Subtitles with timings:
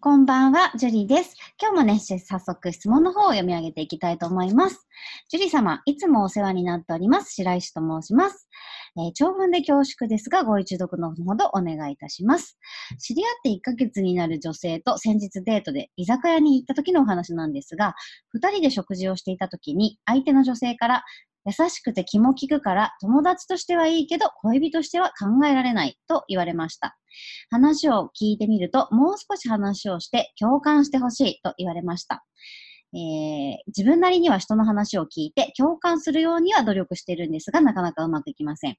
[0.00, 1.34] こんばんは、ジュリーです。
[1.60, 4.86] 今日もね、早速質問の方を読み上げていきたいと思います。
[5.28, 7.34] ジュリー様、いつもお世話になっております。
[7.34, 8.48] 白石と申します。
[8.96, 12.60] えー、長文で恐縮ですが、ご一読のほどお願いいたします。
[13.00, 17.94] 知り合って1ヶ月になる女性と先日デートで居酒屋に行った時のお話なんですが、
[18.36, 21.04] 2人で食事をしていた時に、相手の女性から、
[21.44, 26.96] 優しくて気も利くから友達としてはいいけど恋人としては考えられないと言われました。
[27.50, 32.24] 話を聞いてみるともう少し話をして共感してほしいと言われました。
[32.94, 38.76] えー、自分なりには人の話を聞いて共感するようには努力しているんですがなかなかうまくいきません。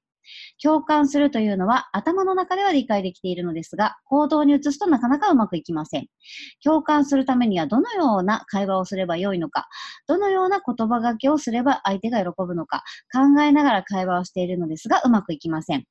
[0.62, 6.06] 共感するというのは頭の中では理解できているのですが、行動に移すとなかなかうまくいきません。
[6.62, 9.68] 共感するためにはどのような会話をすればよいのか、
[10.06, 15.84] どのような言葉がけをすれば相手が喜ぶのか、考えながら会話をしているのですが、うまくいきません。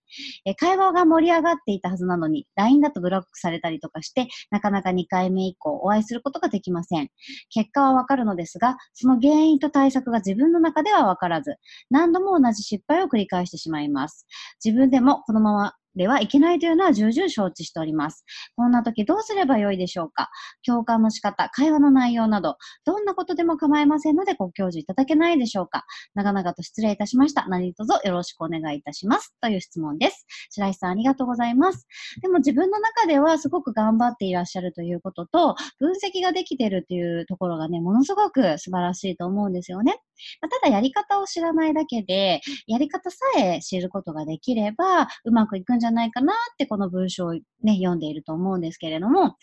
[0.46, 7.10] え会話が盛り上がっていたはずなのに、LINE だとブロックされたりとかして、なかなか2回目以降お会いすることができません。
[7.50, 11.56] 結果はわかるのですが、その原因と対策が自分の中ではわからず、
[11.90, 14.26] 何度も同じ失敗を繰り返してしまいます。
[14.64, 18.24] 自分でもこのままではいけないというのは重々承知しております。
[18.56, 20.30] こんな時どうすればよいでしょうか？
[20.66, 25.86] 共感の仕方、会話の内容など、どんなことでも構いませんのでご教授いただけないでしょうか？
[26.14, 27.48] 長々と失礼いたしました。
[27.48, 29.36] 何卒よろしくお願いいたします。
[29.42, 30.26] という質問です。
[30.52, 31.88] 白石さんありがとうございます。
[32.22, 39.98] でも自分の中ではすごく頑張っていらっしゃるということと、分析ができているというところがね、ものすごく素晴らしいと思うんですよね。
[40.42, 47.44] ただやり方を知らないだけで、やり方さえ知ることができれば、うまくいくんんじゃないかなってこの文章をね、
[47.76, 49.38] 読んでいると思うんですけれども、共感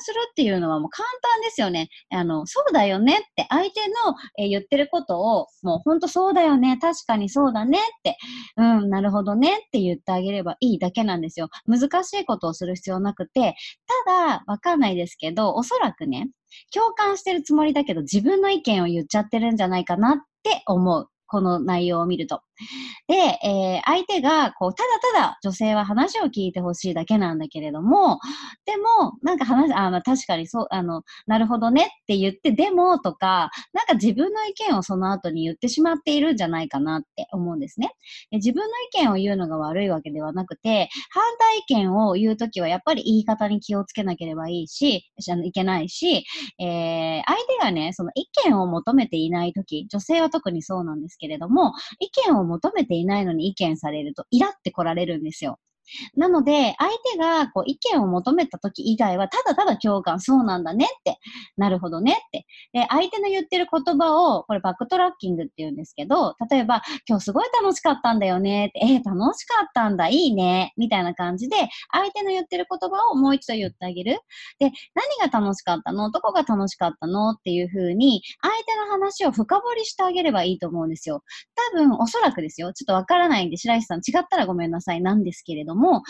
[0.00, 1.88] するっていうのはもう簡単ですよね。
[2.10, 8.16] あの、そうだよねって相手の、え言ってることを、もうほんとそうだよね、確かにそうだねって、
[8.56, 11.48] うん、なるほどねって言ってあげればいいだけなんですよ。
[11.66, 13.56] 難しいことをする必要なくて、
[14.06, 16.28] ただ、わかんないですけど、おそらくね、
[16.72, 21.08] 共感してるつもりだけど自分の意見を言っちゃってるんじゃないかなって思う。
[21.26, 22.42] この内容を見ると。
[23.08, 28.18] で、えー、相手が、こう、ただただ女性は話を聞いてほしいだけなんだけれども、
[28.64, 37.92] でも、なんか話、あ、まあ、確かにそう、あの、なるほどねって言って、でもとか、なんか自分の意見をその後に言ってしまっているんじゃないかなって思うんですね。
[38.30, 38.66] で自分の
[39.00, 45.10] 意見を言うのが悪いわけではなくて、反対意見を言うときはやっぱり言い方に気をつけなければいいし、
[45.44, 46.24] いけないし、
[46.58, 55.58] えー、相手がね、その意見を求めていないとき、女性は特にそうなんですけれども、意見を求めていないのに意見されると、イラって来られるんですよ。
[56.16, 61.18] なので、相手がこう意見を求めた時以外は、ただただ共感、そうなんだねって、
[61.56, 62.46] なるほどねって。
[62.72, 71.56] で、相手の言ってる言葉を、これバックトラッキングって言うんですけど、例えば、今日すごい楽しかったんだよねって、えー、楽しかったんだ、いいね、みたいな感じで、
[71.92, 74.20] 相手の言ってる言葉をもう一度言ってあげる。
[74.58, 74.70] で、
[75.20, 76.10] 何が楽しかったの？
[76.10, 77.30] どこが楽しかったの？
[77.30, 81.22] っていう風に、相手の話を深掘りしてあげればいいと思うんですよ。
[81.72, 82.72] 多分、おそらくですよ。
[82.72, 86.02] ちょっとわからないんで、白石さん違ったらごめんなさいなんですけれども、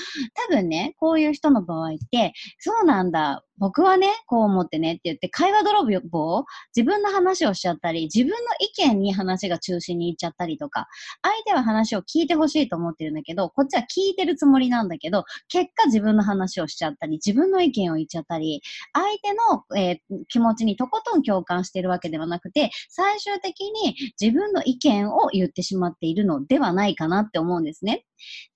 [0.49, 6.45] 多分ね、こういう人の場合って、そうなんだ、僕はね、こう思ってねって言って、会話泥棒
[6.75, 10.89] 自分の話をしちゃったり、自分の意見に話が中心にいっちゃったりとか、
[11.23, 18.61] 相手は話を聞いてほしいと思ってるんだけど、こっちは聞いてるつもりなんだけど、結果自分の話をしちゃったり、自分の意見を言っちゃったり、
[18.93, 19.33] 相手
[19.77, 28.05] の、えー、気持ちにとことん共感してるわけではなくて、最終的に自分の意見を言ってしまっているのではないかなって思うんですね。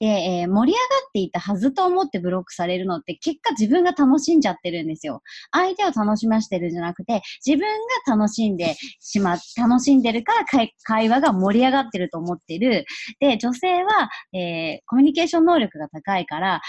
[0.01, 5.23] で、えー、盛り上がっていたはずと思ってブロックされるのって、結果自分が楽しんじゃってるんですよ。
[5.51, 7.69] 相手を楽しましてるんじゃなくて、自分
[8.07, 10.45] が楽しんでしま、楽しんでるから
[10.85, 12.85] 会話が盛り上がってると思ってる。
[13.21, 16.61] で、女性は、えー、コミュニケーション能力が高いから、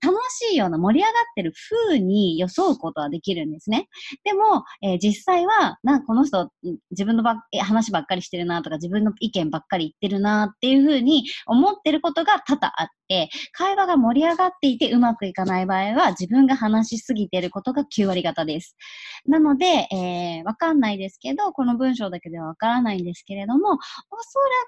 [0.00, 1.52] 楽しいような盛り上がってる
[1.86, 3.88] 風に装うことはできるんですね。
[4.24, 6.50] でも、えー、実際は、なんかこの人、
[6.90, 12.88] 自分のば話ばっかりしてるなとか、自分の意見ばっかり言ってるなっていう風に思ってることが多々あっ、
[13.52, 18.76] 会話が盛り上がっていてうまくいかない場合は、自分が話しすぎてることが9割方です。
[19.26, 23.78] なので、えー、わかんないですけど、この文章だけではわからないんですけれども、おそ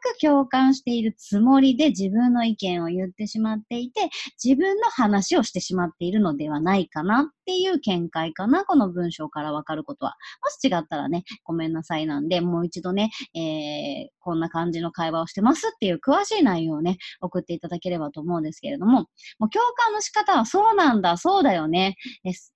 [0.09, 4.09] らく共感しているつもりで自分の意見を言ってしまっていて、
[4.43, 10.17] 自分の話をしてしまっているのではないかなっていう見解かな、この文章からわかることは。
[10.43, 18.93] もし違ったらね、ごめんなさいなんで、もう一度ね、えー、こんな感じの会話をしてますっていう詳しい内容をね、送っていただければと思います思うんですけれども、
[19.39, 21.97] もう共感の仕方はそうなんだ、そうだよね、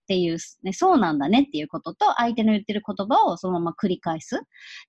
[0.04, 4.38] っていう、ね、そうなんだねっていうことと、相手の言ってる言葉をそのまま繰り返す。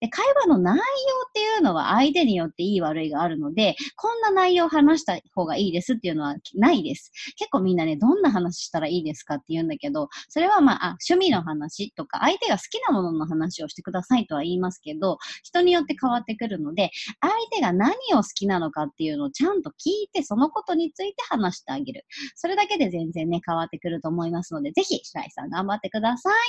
[0.02, 7.12] で、会話の内容っていうのは相手によっていい悪いがあるので、こんな内容を話した方がいいですっていうのはないです。
[7.38, 16.92] 結構みんなね、どんな話したらいいですかって言うんだけど、それはまあ、あ趣味の話とか、相手が好きなものの話をしてくださいとは言いますけど、人によって変わってくるので、
[17.22, 22.06] 相手が何を好きなのかっていうのをちゃんと聞いて、そのことについて話してあげる。
[22.36, 26.34] それだけで全然ね、変わってくると思いますので、ぜひ、白井さん頑張ってください。
[26.34, 26.40] は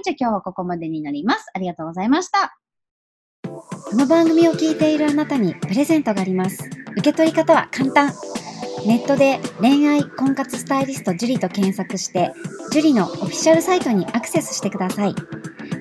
[0.00, 1.46] い、じゃあ今日はここまでになります。
[1.54, 2.58] ありがとうございました。
[3.44, 6.68] この番組を聞いているあなたにプレゼントがあります。
[6.92, 8.12] 受け取り方は簡単。
[8.86, 12.32] ネットで恋愛婚活スタイリスト樹と検索して、
[12.70, 15.14] 樹のオフィシャルサイトにアクセスしてください。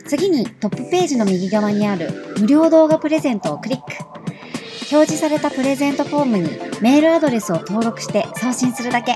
[0.06, 3.91] 次にトップページの右側にある無料動画プレゼントをクリック。
[4.91, 6.49] 表示されたプレゼントフォームに
[6.81, 9.15] メールアドレスを登録して送信するだけ。